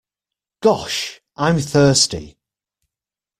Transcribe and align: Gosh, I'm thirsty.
Gosh, 0.63 1.21
I'm 1.35 1.59
thirsty. 1.59 2.35